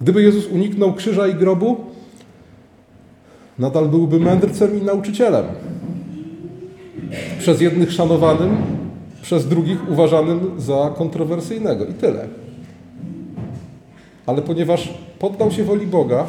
Gdyby 0.00 0.22
Jezus 0.22 0.46
uniknął 0.46 0.94
krzyża 0.94 1.28
i 1.28 1.34
grobu, 1.34 1.76
nadal 3.58 3.88
byłby 3.88 4.20
mędrcem 4.20 4.80
i 4.80 4.82
nauczycielem. 4.82 5.44
Przez 7.38 7.60
jednych 7.60 7.92
szanowanym, 7.92 8.56
przez 9.22 9.48
drugich 9.48 9.90
uważanym 9.90 10.60
za 10.60 10.92
kontrowersyjnego 10.96 11.86
i 11.86 11.94
tyle. 11.94 12.28
Ale 14.26 14.42
ponieważ 14.42 14.94
poddał 15.18 15.50
się 15.50 15.64
woli 15.64 15.86
Boga 15.86 16.26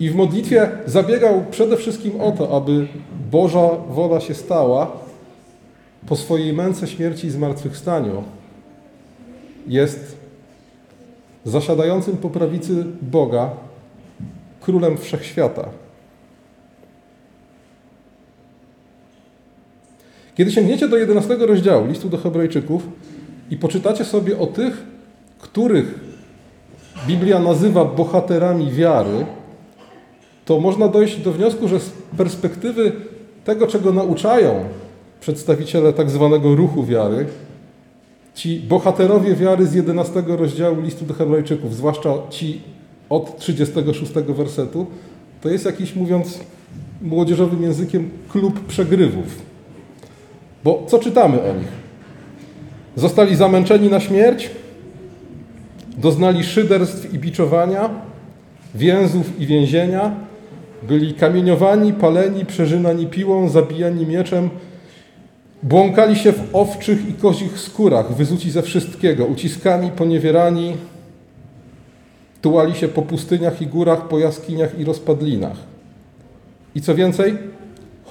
i 0.00 0.10
w 0.10 0.14
modlitwie 0.14 0.68
zabiegał 0.86 1.44
przede 1.50 1.76
wszystkim 1.76 2.20
o 2.20 2.32
to, 2.32 2.56
aby 2.56 2.86
Boża 3.30 3.68
wola 3.88 4.20
się 4.20 4.34
stała, 4.34 4.90
po 6.06 6.16
swojej 6.16 6.52
męce 6.52 6.86
śmierci 6.86 7.26
i 7.26 7.30
zmartwychwstaniu 7.30 8.22
jest 9.66 10.16
zasiadającym 11.44 12.16
po 12.16 12.30
prawicy 12.30 12.84
Boga, 13.02 13.50
królem 14.60 14.98
wszechświata. 14.98 15.68
Kiedy 20.34 20.52
sięgniecie 20.52 20.88
do 20.88 20.96
11 20.96 21.36
rozdziału 21.36 21.86
listu 21.86 22.08
do 22.08 22.18
Hebrajczyków 22.18 22.88
i 23.50 23.56
poczytacie 23.56 24.04
sobie 24.04 24.38
o 24.38 24.46
tych, 24.46 24.82
których 25.38 26.00
Biblia 27.06 27.38
nazywa 27.38 27.84
bohaterami 27.84 28.72
wiary, 28.72 29.26
to 30.44 30.60
można 30.60 30.88
dojść 30.88 31.16
do 31.16 31.32
wniosku, 31.32 31.68
że 31.68 31.80
z 31.80 31.90
perspektywy 32.16 32.92
tego, 33.44 33.66
czego 33.66 33.92
nauczają 33.92 34.64
przedstawiciele 35.20 35.92
tak 35.92 36.10
zwanego 36.10 36.54
ruchu 36.54 36.84
wiary, 36.84 37.26
Ci 38.34 38.60
bohaterowie 38.60 39.36
wiary 39.36 39.66
z 39.66 39.74
11 39.74 40.22
rozdziału 40.26 40.80
listu 40.80 41.04
do 41.04 41.14
Hebrajczyków, 41.14 41.74
zwłaszcza 41.74 42.14
ci 42.30 42.60
od 43.08 43.38
36 43.38 44.12
wersetu, 44.12 44.86
to 45.40 45.48
jest 45.48 45.64
jakiś, 45.64 45.96
mówiąc 45.96 46.40
młodzieżowym 47.02 47.62
językiem, 47.62 48.10
klub 48.28 48.60
przegrywów. 48.60 49.53
Bo 50.64 50.84
co 50.88 50.98
czytamy 50.98 51.42
o 51.42 51.54
nich? 51.54 51.68
Zostali 52.96 53.36
zamęczeni 53.36 53.88
na 53.88 54.00
śmierć, 54.00 54.50
doznali 55.96 56.44
szyderstw 56.44 57.14
i 57.14 57.18
biczowania, 57.18 57.90
więzów 58.74 59.40
i 59.40 59.46
więzienia, 59.46 60.14
byli 60.82 61.14
kamieniowani, 61.14 61.92
paleni, 61.92 62.46
przeżynani 62.46 63.06
piłą, 63.06 63.48
zabijani 63.48 64.06
mieczem, 64.06 64.50
Błąkali 65.64 66.16
się 66.16 66.32
w 66.32 66.48
owczych 66.52 67.08
i 67.08 67.12
kozich 67.12 67.58
skórach, 67.58 68.14
wyzuci 68.14 68.50
ze 68.50 68.62
wszystkiego, 68.62 69.26
uciskani, 69.26 69.90
poniewierani, 69.90 70.76
tułali 72.42 72.74
się 72.74 72.88
po 72.88 73.02
pustyniach 73.02 73.62
i 73.62 73.66
górach, 73.66 74.08
po 74.08 74.18
jaskiniach 74.18 74.78
i 74.78 74.84
rozpadlinach. 74.84 75.56
I 76.74 76.80
co 76.80 76.94
więcej, 76.94 77.38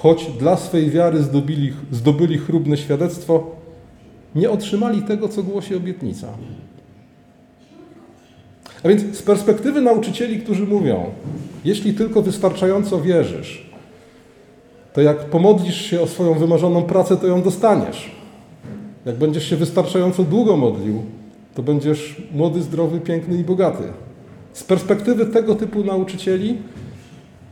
choć 0.04 0.26
dla 0.38 0.56
swej 0.56 0.90
wiary 0.90 1.22
zdobyli, 1.22 1.72
zdobyli 1.92 2.38
chlubne 2.38 2.76
świadectwo, 2.76 3.50
nie 4.34 4.50
otrzymali 4.50 5.02
tego, 5.02 5.28
co 5.28 5.42
głosi 5.42 5.74
obietnica. 5.74 6.28
A 8.82 8.88
więc 8.88 9.18
z 9.18 9.22
perspektywy 9.22 9.80
nauczycieli, 9.80 10.38
którzy 10.38 10.66
mówią, 10.66 11.04
jeśli 11.64 11.94
tylko 11.94 12.22
wystarczająco 12.22 13.00
wierzysz, 13.00 13.70
to 14.92 15.00
jak 15.00 15.24
pomodlisz 15.24 15.80
się 15.80 16.00
o 16.00 16.06
swoją 16.06 16.34
wymarzoną 16.34 16.82
pracę, 16.82 17.16
to 17.16 17.26
ją 17.26 17.42
dostaniesz. 17.42 18.10
Jak 19.06 19.16
będziesz 19.16 19.50
się 19.50 19.56
wystarczająco 19.56 20.24
długo 20.24 20.56
modlił, 20.56 21.02
to 21.54 21.62
będziesz 21.62 22.22
młody, 22.32 22.62
zdrowy, 22.62 23.00
piękny 23.00 23.36
i 23.36 23.44
bogaty. 23.44 23.84
Z 24.52 24.64
perspektywy 24.64 25.26
tego 25.26 25.54
typu 25.54 25.84
nauczycieli, 25.84 26.58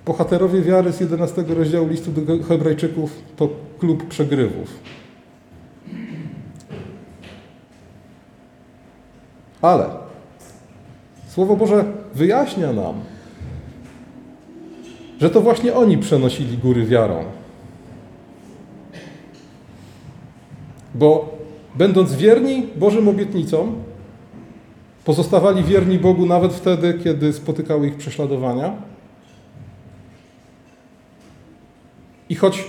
bohaterowie 0.07 0.63
wiary 0.63 0.93
z 0.93 1.01
11 1.01 1.45
rozdziału 1.49 1.89
listu 1.89 2.11
do 2.11 2.45
Hebrajczyków 2.45 3.23
to 3.37 3.49
klub 3.79 4.09
przegrywów. 4.09 4.69
Ale 9.63 10.03
Słowo 11.33 11.57
Boże 11.57 11.85
wyjaśnia 12.15 12.73
nam, 12.73 12.95
że 15.21 15.31
to 15.31 15.41
właśnie 15.41 15.75
oni 15.75 15.99
przenosili 15.99 16.59
góry 16.59 16.87
wiarą. 16.87 17.25
Bo 20.95 21.39
będąc 21.75 22.15
wierni 22.15 22.67
Bożym 22.77 23.09
obietnicom, 23.09 23.75
pozostawali 25.05 25.65
wierni 25.65 25.99
Bogu 25.99 26.27
nawet 26.27 26.53
wtedy, 26.53 26.99
kiedy 27.05 27.33
spotykały 27.33 27.87
ich 27.87 27.97
prześladowania. 27.97 28.73
I 32.33 32.35
choć 32.35 32.65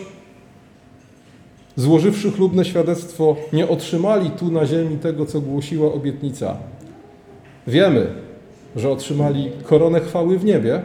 złożywszy 1.76 2.32
chlubne 2.32 2.66
świadectwo, 2.66 3.36
nie 3.54 3.68
otrzymali 3.68 4.32
tu 4.32 4.52
na 4.52 4.66
ziemi 4.66 4.98
tego, 4.98 5.26
co 5.26 5.42
głosiła 5.42 5.94
obietnica, 5.94 6.58
wiemy, 7.68 8.08
że 8.76 8.90
otrzymali 8.90 9.52
koronę 9.64 10.00
chwały 10.00 10.40
w 10.40 10.46
niebie. 10.46 10.82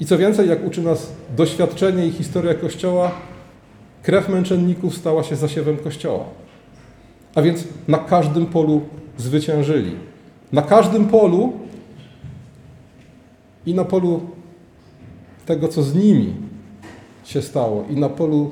I 0.00 0.06
co 0.06 0.18
więcej, 0.18 0.48
jak 0.48 0.66
uczy 0.66 0.82
nas 0.82 1.12
doświadczenie 1.36 2.06
i 2.06 2.10
historia 2.10 2.54
Kościoła, 2.54 3.10
krew 4.02 4.28
męczenników 4.28 4.96
stała 4.96 5.22
się 5.22 5.36
zasiewem 5.36 5.76
Kościoła. 5.76 6.24
A 7.34 7.42
więc 7.42 7.64
na 7.88 7.98
każdym 7.98 8.46
polu 8.46 8.80
zwyciężyli. 9.16 9.92
Na 10.52 10.62
każdym 10.62 11.06
polu 11.06 11.52
i 13.66 13.74
na 13.74 13.84
polu 13.84 14.37
tego, 15.48 15.68
co 15.68 15.82
z 15.82 15.94
nimi 15.94 16.34
się 17.24 17.42
stało, 17.42 17.84
i 17.90 17.96
na 17.96 18.08
polu 18.08 18.50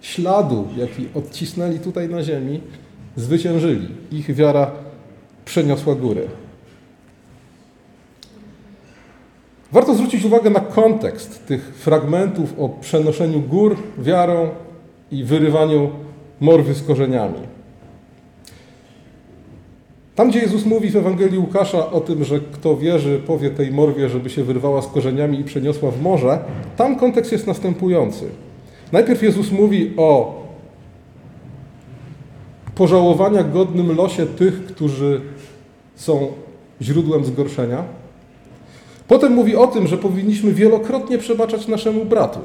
śladu, 0.00 0.68
jaki 0.76 1.06
odcisnęli 1.14 1.78
tutaj 1.78 2.08
na 2.08 2.22
ziemi, 2.22 2.60
zwyciężyli. 3.16 3.88
Ich 4.12 4.34
wiara 4.34 4.70
przeniosła 5.44 5.94
góry. 5.94 6.28
Warto 9.72 9.94
zwrócić 9.94 10.24
uwagę 10.24 10.50
na 10.50 10.60
kontekst 10.60 11.46
tych 11.46 11.74
fragmentów 11.74 12.58
o 12.58 12.68
przenoszeniu 12.68 13.40
gór 13.40 13.76
wiarą 13.98 14.48
i 15.10 15.24
wyrywaniu 15.24 15.90
morwy 16.40 16.74
z 16.74 16.82
korzeniami. 16.82 17.49
Tam, 20.20 20.30
gdzie 20.30 20.40
Jezus 20.40 20.66
mówi 20.66 20.90
w 20.90 20.96
Ewangelii 20.96 21.38
Łukasza 21.38 21.90
o 21.90 22.00
tym, 22.00 22.24
że 22.24 22.40
kto 22.40 22.76
wierzy, 22.76 23.20
powie 23.26 23.50
tej 23.50 23.72
morwie, 23.72 24.08
żeby 24.08 24.30
się 24.30 24.44
wyrwała 24.44 24.82
z 24.82 24.86
korzeniami 24.86 25.40
i 25.40 25.44
przeniosła 25.44 25.90
w 25.90 26.02
morze, 26.02 26.38
tam 26.76 26.96
kontekst 26.96 27.32
jest 27.32 27.46
następujący. 27.46 28.24
Najpierw 28.92 29.22
Jezus 29.22 29.52
mówi 29.52 29.92
o 29.96 30.42
pożałowania 32.74 33.44
godnym 33.44 33.96
losie 33.96 34.26
tych, 34.26 34.64
którzy 34.64 35.20
są 35.94 36.28
źródłem 36.82 37.24
zgorszenia. 37.24 37.84
Potem 39.08 39.32
mówi 39.32 39.56
o 39.56 39.66
tym, 39.66 39.86
że 39.86 39.98
powinniśmy 39.98 40.52
wielokrotnie 40.52 41.18
przebaczać 41.18 41.68
naszemu 41.68 42.04
bratu. 42.04 42.38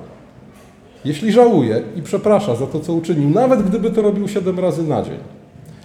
Jeśli 1.06 1.32
żałuje 1.32 1.82
i 1.96 2.02
przeprasza 2.02 2.56
za 2.56 2.68
to, 2.68 2.80
co 2.80 2.94
uczynił, 2.94 3.30
nawet 3.30 3.70
gdyby 3.70 3.92
to 3.92 4.02
robił 4.02 4.28
siedem 4.28 4.60
razy 4.60 4.84
na 4.84 5.02
dzień. 5.02 5.35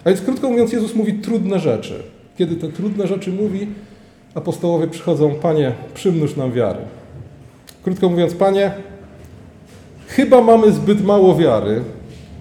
A 0.04 0.08
więc 0.08 0.20
krótko 0.20 0.50
mówiąc, 0.50 0.72
Jezus 0.72 0.94
mówi 0.94 1.14
trudne 1.14 1.58
rzeczy. 1.58 2.02
Kiedy 2.38 2.56
te 2.56 2.68
trudne 2.68 3.06
rzeczy 3.06 3.32
mówi, 3.32 3.66
apostołowie 4.34 4.88
przychodzą, 4.88 5.34
Panie, 5.34 5.72
przymnóż 5.94 6.36
nam 6.36 6.52
wiary. 6.52 6.80
Krótko 7.82 8.08
mówiąc, 8.08 8.34
Panie, 8.34 8.72
chyba 10.06 10.40
mamy 10.40 10.72
zbyt 10.72 11.04
mało 11.04 11.36
wiary, 11.36 11.82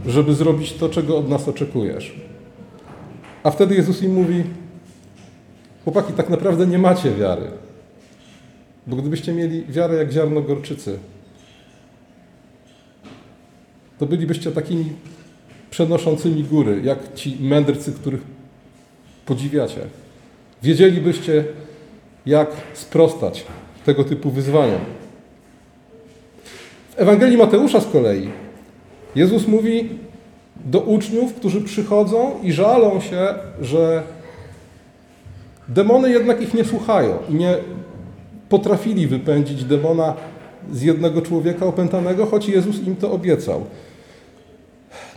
żeby 0.07 0.33
zrobić 0.33 0.73
to, 0.73 0.89
czego 0.89 1.17
od 1.17 1.29
nas 1.29 1.47
oczekujesz. 1.47 2.15
A 3.43 3.51
wtedy 3.51 3.75
Jezus 3.75 4.03
im 4.03 4.13
mówi, 4.13 4.43
chłopaki, 5.83 6.13
tak 6.13 6.29
naprawdę 6.29 6.67
nie 6.67 6.77
macie 6.77 7.11
wiary. 7.11 7.47
Bo 8.87 8.95
gdybyście 8.95 9.33
mieli 9.33 9.65
wiarę 9.65 9.95
jak 9.95 10.11
ziarno 10.11 10.41
gorczycy, 10.41 10.99
to 13.99 14.05
bylibyście 14.05 14.51
takimi 14.51 14.85
przenoszącymi 15.71 16.43
góry, 16.43 16.81
jak 16.83 17.13
ci 17.15 17.37
mędrcy, 17.39 17.93
których 17.93 18.21
podziwiacie. 19.25 19.81
Wiedzielibyście, 20.63 21.43
jak 22.25 22.49
sprostać 22.73 23.45
tego 23.85 24.03
typu 24.03 24.31
wyzwaniom. 24.31 24.81
W 26.95 26.99
Ewangelii 27.01 27.37
Mateusza 27.37 27.81
z 27.81 27.87
kolei 27.87 28.29
Jezus 29.15 29.47
mówi 29.47 29.89
do 30.65 30.79
uczniów, 30.79 31.33
którzy 31.33 31.61
przychodzą 31.61 32.31
i 32.43 32.53
żalą 32.53 33.01
się, 33.01 33.27
że 33.61 34.03
demony 35.67 36.09
jednak 36.09 36.41
ich 36.41 36.53
nie 36.53 36.65
słuchają 36.65 37.17
i 37.29 37.33
nie 37.33 37.57
potrafili 38.49 39.07
wypędzić 39.07 39.63
demona 39.63 40.13
z 40.71 40.81
jednego 40.81 41.21
człowieka 41.21 41.65
opętanego, 41.65 42.25
choć 42.25 42.49
Jezus 42.49 42.87
im 42.87 42.95
to 42.95 43.11
obiecał. 43.11 43.65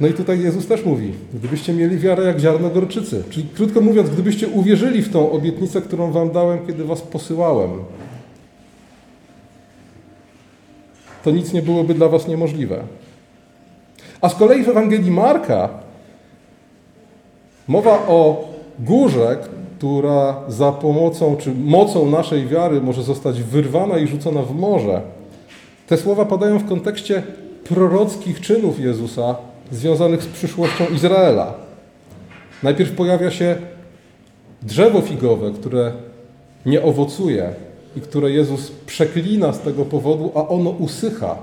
No 0.00 0.08
i 0.08 0.14
tutaj 0.14 0.40
Jezus 0.40 0.66
też 0.66 0.84
mówi, 0.84 1.12
gdybyście 1.34 1.72
mieli 1.72 1.98
wiarę 1.98 2.24
jak 2.24 2.38
ziarno 2.38 2.70
gorczycy, 2.70 3.22
czyli 3.30 3.46
krótko 3.54 3.80
mówiąc, 3.80 4.10
gdybyście 4.10 4.48
uwierzyli 4.48 5.02
w 5.02 5.12
tą 5.12 5.30
obietnicę, 5.30 5.82
którą 5.82 6.12
wam 6.12 6.30
dałem, 6.30 6.66
kiedy 6.66 6.84
was 6.84 7.00
posyłałem, 7.00 7.70
to 11.24 11.30
nic 11.30 11.52
nie 11.52 11.62
byłoby 11.62 11.94
dla 11.94 12.08
was 12.08 12.28
niemożliwe. 12.28 12.82
A 14.20 14.28
z 14.28 14.34
kolei 14.34 14.64
w 14.64 14.68
Ewangelii 14.68 15.10
Marka 15.10 15.68
mowa 17.68 18.06
o 18.08 18.48
górze, 18.78 19.38
która 19.78 20.36
za 20.48 20.72
pomocą 20.72 21.36
czy 21.36 21.54
mocą 21.54 22.10
naszej 22.10 22.46
wiary 22.46 22.80
może 22.80 23.02
zostać 23.02 23.42
wyrwana 23.42 23.98
i 23.98 24.06
rzucona 24.06 24.42
w 24.42 24.54
morze. 24.54 25.00
Te 25.86 25.96
słowa 25.96 26.24
padają 26.24 26.58
w 26.58 26.68
kontekście 26.68 27.22
prorockich 27.64 28.40
czynów 28.40 28.80
Jezusa 28.80 29.36
związanych 29.72 30.22
z 30.22 30.26
przyszłością 30.26 30.84
Izraela. 30.94 31.54
Najpierw 32.62 32.92
pojawia 32.92 33.30
się 33.30 33.56
drzewo 34.62 35.00
figowe, 35.00 35.50
które 35.50 35.92
nie 36.66 36.82
owocuje 36.82 37.54
i 37.96 38.00
które 38.00 38.30
Jezus 38.30 38.72
przeklina 38.86 39.52
z 39.52 39.60
tego 39.60 39.84
powodu, 39.84 40.32
a 40.34 40.48
ono 40.48 40.70
usycha. 40.70 41.36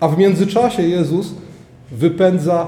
A 0.00 0.08
w 0.08 0.18
międzyczasie 0.18 0.82
Jezus 0.82 1.34
wypędza 1.90 2.66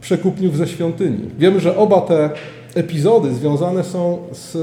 przekupniów 0.00 0.56
ze 0.56 0.68
świątyni. 0.68 1.30
Wiemy, 1.38 1.60
że 1.60 1.76
oba 1.76 2.00
te 2.00 2.30
epizody 2.74 3.34
związane 3.34 3.84
są 3.84 4.18
z 4.32 4.56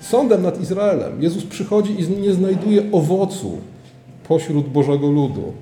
sądem 0.00 0.42
nad 0.42 0.60
Izraelem. 0.60 1.22
Jezus 1.22 1.44
przychodzi 1.44 2.00
i 2.00 2.20
nie 2.20 2.32
znajduje 2.32 2.82
owocu 2.92 3.58
pośród 4.28 4.68
Bożego 4.68 5.06
ludu. 5.06 5.52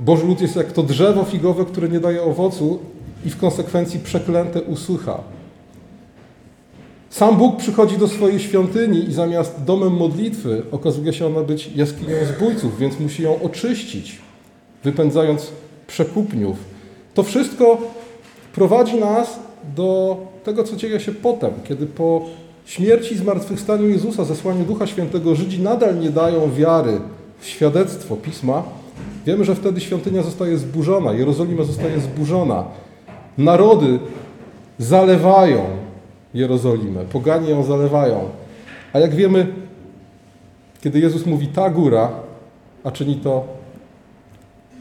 Boży 0.00 0.26
lud 0.26 0.40
jest 0.40 0.56
jak 0.56 0.72
to 0.72 0.82
drzewo 0.82 1.24
figowe, 1.24 1.64
które 1.64 1.88
nie 1.88 2.00
daje 2.00 2.22
owocu 2.22 2.78
i 3.24 3.30
w 3.30 3.36
konsekwencji 3.36 4.00
przeklęte 4.00 4.62
usycha. 4.62 5.20
Sam 7.10 7.36
Bóg 7.36 7.56
przychodzi 7.56 7.98
do 7.98 8.08
swojej 8.08 8.40
świątyni 8.40 9.08
i 9.08 9.12
zamiast 9.12 9.64
domem 9.64 9.92
modlitwy 9.92 10.62
okazuje 10.70 11.12
się 11.12 11.26
ona 11.26 11.40
być 11.40 11.70
jaskinią 11.76 12.14
zbójców, 12.36 12.78
więc 12.78 13.00
musi 13.00 13.22
ją 13.22 13.42
oczyścić, 13.42 14.18
wypędzając 14.84 15.50
przekupniów. 15.86 16.56
To 17.14 17.22
wszystko 17.22 17.78
prowadzi 18.54 19.00
nas 19.00 19.38
do 19.76 20.16
tego, 20.44 20.64
co 20.64 20.76
dzieje 20.76 21.00
się 21.00 21.12
potem, 21.12 21.50
kiedy 21.64 21.86
po 21.86 22.26
śmierci 22.66 23.14
i 23.14 23.18
zmartwychwstaniu 23.18 23.88
Jezusa, 23.88 24.24
zesłaniu 24.24 24.64
Ducha 24.64 24.86
Świętego, 24.86 25.34
Żydzi 25.34 25.62
nadal 25.62 25.98
nie 25.98 26.10
dają 26.10 26.52
wiary 26.52 27.00
w 27.40 27.46
świadectwo 27.46 28.16
Pisma, 28.16 28.62
wiemy, 29.28 29.44
że 29.44 29.54
wtedy 29.54 29.80
świątynia 29.80 30.22
zostaje 30.22 30.58
zburzona, 30.58 31.12
Jerozolima 31.12 31.64
zostaje 31.64 32.00
zburzona. 32.00 32.64
Narody 33.38 33.98
zalewają 34.78 35.64
Jerozolimę, 36.34 37.04
poganie 37.04 37.50
ją 37.50 37.62
zalewają. 37.62 38.28
A 38.92 38.98
jak 38.98 39.14
wiemy, 39.14 39.46
kiedy 40.80 41.00
Jezus 41.00 41.26
mówi 41.26 41.46
ta 41.46 41.70
góra, 41.70 42.10
a 42.84 42.90
czyni 42.90 43.16
to 43.16 43.44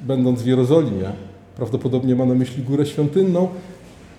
będąc 0.04 0.42
w 0.42 0.46
Jerozolimie. 0.46 1.12
Prawdopodobnie 1.56 2.16
ma 2.16 2.26
na 2.26 2.34
myśli 2.34 2.64
Górę 2.64 2.86
Świątynną, 2.86 3.48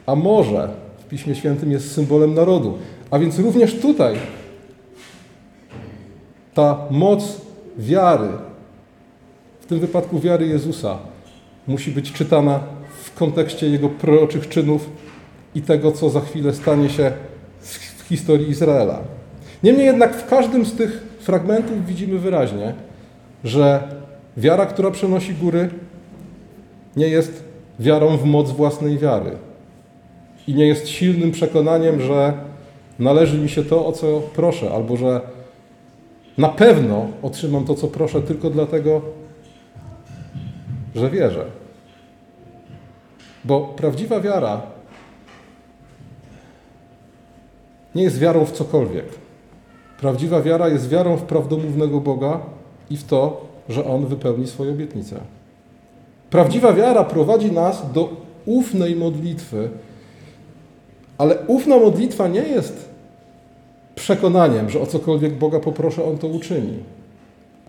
a 0.06 0.14
może 0.14 0.68
w 0.98 1.08
Piśmie 1.08 1.34
Świętym 1.34 1.72
jest 1.72 1.92
symbolem 1.92 2.34
narodu. 2.34 2.78
A 3.10 3.18
więc 3.18 3.38
również 3.38 3.74
tutaj 3.74 4.14
ta 6.54 6.78
moc 6.90 7.40
wiary, 7.78 8.28
tym 9.68 9.80
wypadku 9.80 10.20
wiary 10.20 10.46
Jezusa, 10.46 10.98
musi 11.66 11.90
być 11.90 12.12
czytana 12.12 12.60
w 13.02 13.14
kontekście 13.14 13.68
Jego 13.68 13.88
proroczych 13.88 14.48
czynów 14.48 14.90
i 15.54 15.62
tego, 15.62 15.92
co 15.92 16.10
za 16.10 16.20
chwilę 16.20 16.54
stanie 16.54 16.90
się 16.90 17.12
w 17.98 18.02
historii 18.08 18.50
Izraela. 18.50 18.98
Niemniej 19.62 19.86
jednak 19.86 20.16
w 20.16 20.26
każdym 20.26 20.66
z 20.66 20.72
tych 20.72 21.06
fragmentów 21.20 21.86
widzimy 21.86 22.18
wyraźnie, 22.18 22.74
że 23.44 23.82
wiara, 24.36 24.66
która 24.66 24.90
przenosi 24.90 25.34
góry, 25.34 25.70
nie 26.96 27.08
jest 27.08 27.44
wiarą 27.78 28.16
w 28.16 28.24
moc 28.24 28.50
własnej 28.50 28.98
wiary 28.98 29.30
i 30.46 30.54
nie 30.54 30.66
jest 30.66 30.88
silnym 30.88 31.30
przekonaniem, 31.30 32.00
że 32.00 32.32
należy 32.98 33.38
mi 33.38 33.48
się 33.48 33.64
to, 33.64 33.86
o 33.86 33.92
co 33.92 34.22
proszę, 34.34 34.70
albo 34.70 34.96
że 34.96 35.20
na 36.38 36.48
pewno 36.48 37.06
otrzymam 37.22 37.64
to, 37.64 37.74
co 37.74 37.88
proszę, 37.88 38.22
tylko 38.22 38.50
dlatego, 38.50 39.02
że 40.98 41.10
wierzę. 41.10 41.44
Bo 43.44 43.60
prawdziwa 43.60 44.20
wiara 44.20 44.62
nie 47.94 48.02
jest 48.02 48.18
wiarą 48.18 48.44
w 48.44 48.52
cokolwiek. 48.52 49.04
Prawdziwa 50.00 50.42
wiara 50.42 50.68
jest 50.68 50.88
wiarą 50.88 51.16
w 51.16 51.22
prawdomównego 51.22 52.00
Boga 52.00 52.40
i 52.90 52.96
w 52.96 53.04
to, 53.04 53.46
że 53.68 53.84
On 53.84 54.06
wypełni 54.06 54.46
swoje 54.46 54.70
obietnice. 54.70 55.20
Prawdziwa 56.30 56.72
wiara 56.72 57.04
prowadzi 57.04 57.52
nas 57.52 57.92
do 57.92 58.16
ufnej 58.46 58.96
modlitwy, 58.96 59.68
ale 61.18 61.38
ufna 61.46 61.76
modlitwa 61.78 62.28
nie 62.28 62.42
jest 62.42 62.88
przekonaniem, 63.94 64.70
że 64.70 64.80
o 64.80 64.86
cokolwiek 64.86 65.34
Boga 65.34 65.60
poproszę, 65.60 66.04
On 66.04 66.18
to 66.18 66.26
uczyni. 66.26 66.78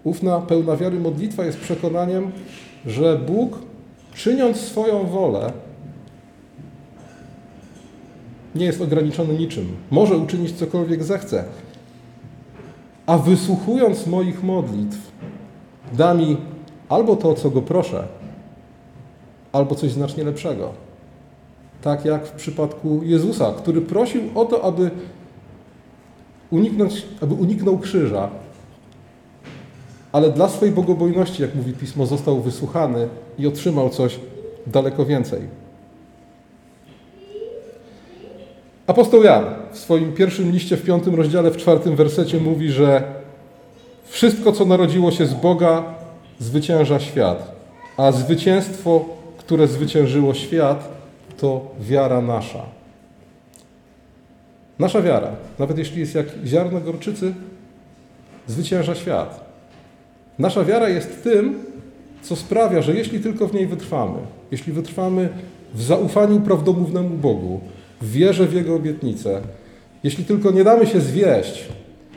Ufna, 0.04 0.42
pełna 0.42 0.78
wiary 0.78 1.00
modlitwa 1.00 1.46
jest 1.46 1.58
przekonaniem, 1.58 2.32
że 2.86 3.18
Bóg, 3.18 3.60
czyniąc 4.14 4.58
swoją 4.58 5.08
wolę, 5.08 5.54
nie 8.56 8.66
jest 8.66 8.82
ograniczony 8.82 9.34
niczym. 9.34 9.68
Może 9.92 10.18
uczynić 10.18 10.52
cokolwiek 10.52 11.04
zechce. 11.04 11.44
A 13.06 13.18
wysłuchując 13.18 14.08
moich 14.08 14.44
modlitw, 14.44 15.12
da 15.94 16.14
mi 16.14 16.38
albo 16.90 17.16
to, 17.16 17.30
o 17.30 17.34
co 17.34 17.50
go 17.50 17.62
proszę, 17.62 18.08
albo 19.52 19.76
coś 19.76 19.92
znacznie 19.92 20.24
lepszego. 20.24 20.70
Tak 21.82 22.06
jak 22.06 22.28
w 22.28 22.32
przypadku 22.32 23.02
Jezusa, 23.04 23.54
który 23.58 23.82
prosił 23.82 24.22
o 24.36 24.46
to, 24.46 24.64
aby 24.64 24.92
uniknąć, 26.52 27.06
aby 27.22 27.34
uniknął 27.34 27.78
krzyża, 27.78 28.30
ale 30.12 30.30
dla 30.30 30.50
swojej 30.50 30.76
bogobojności, 30.76 31.42
jak 31.42 31.56
mówi 31.56 31.74
Pismo, 31.74 32.06
został 32.06 32.42
wysłuchany 32.42 33.08
i 33.40 33.48
otrzymał 33.48 33.90
coś 33.90 34.20
daleko 34.68 35.06
więcej. 35.06 35.42
Apostoł 38.88 39.24
Jan 39.24 39.46
w 39.72 39.78
swoim 39.78 40.14
pierwszym 40.14 40.52
liście 40.52 40.78
w 40.78 40.84
piątym 40.84 41.16
rozdziale, 41.16 41.52
w 41.52 41.58
czwartym 41.58 41.96
wersecie 41.96 42.40
mówi, 42.40 42.72
że 42.72 43.04
wszystko, 44.06 44.52
co 44.52 44.66
narodziło 44.66 45.12
się 45.12 45.26
z 45.26 45.34
Boga, 45.34 45.84
zwycięża 46.40 47.00
świat, 47.00 47.52
a 47.98 48.12
zwycięstwo, 48.12 49.06
które 49.38 49.68
zwyciężyło 49.68 50.34
świat, 50.34 50.90
to 51.38 51.62
wiara 51.80 52.22
nasza. 52.22 52.66
Nasza 54.80 55.02
wiara, 55.02 55.32
nawet 55.60 55.78
jeśli 55.78 56.00
jest 56.00 56.16
jak 56.16 56.28
ziarno 56.46 56.80
gorczycy, 56.80 57.34
zwycięża 58.48 58.96
świat. 58.96 59.49
Nasza 60.40 60.66
wiara 60.66 60.90
jest 60.90 61.24
tym, 61.24 61.60
co 62.22 62.36
sprawia, 62.36 62.82
że 62.82 62.96
jeśli 62.96 63.20
tylko 63.20 63.48
w 63.48 63.54
niej 63.54 63.68
wytrwamy, 63.68 64.20
jeśli 64.52 64.74
wytrwamy 64.74 65.30
w 65.74 65.82
zaufaniu 65.82 66.40
prawdomównemu 66.40 67.18
Bogu, 67.18 67.60
w 68.02 68.12
wierze 68.12 68.48
w 68.48 68.54
Jego 68.54 68.76
obietnice, 68.76 69.42
jeśli 70.04 70.26
tylko 70.26 70.52
nie 70.52 70.64
damy 70.64 70.88
się 70.88 71.02
zwieść 71.02 71.68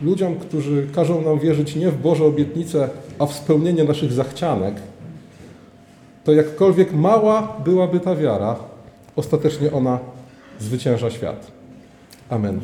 ludziom, 0.03 0.37
którzy 0.37 0.87
każą 0.95 1.23
nam 1.23 1.39
wierzyć 1.39 1.77
nie 1.77 1.91
w 1.91 2.03
Boże 2.03 2.25
obietnice, 2.25 2.89
a 3.19 3.27
w 3.27 3.33
spełnienie 3.33 3.85
naszych 3.85 4.13
zachcianek, 4.13 4.75
to 6.25 6.33
jakkolwiek 6.33 6.93
mała 6.93 7.57
byłaby 7.65 8.01
ta 8.01 8.17
wiara, 8.17 8.57
ostatecznie 9.17 9.73
ona 9.73 9.99
zwycięża 10.61 11.11
świat. 11.11 11.53
Amen. 12.31 12.61